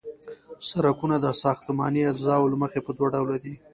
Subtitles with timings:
[0.69, 3.53] سرکونه د ساختماني اجزاوو له مخې په دوه ډلو دي